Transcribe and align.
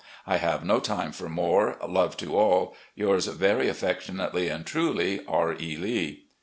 "I 0.25 0.37
have 0.37 0.65
no 0.65 0.79
time 0.79 1.11
for 1.11 1.29
more. 1.29 1.77
Love 1.87 2.17
to 2.17 2.35
all. 2.35 2.75
"Yours 2.95 3.27
very 3.27 3.69
affectionately 3.69 4.47
and 4.47 4.65
truly, 4.65 5.19
"R. 5.27 5.53
E. 5.59 5.77
Lee." 5.77 6.23